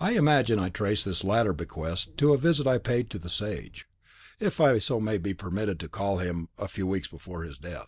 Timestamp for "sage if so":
3.28-4.96